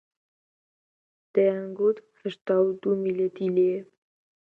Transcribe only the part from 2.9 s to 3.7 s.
میللەتی